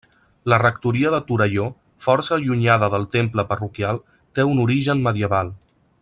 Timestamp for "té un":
4.39-4.63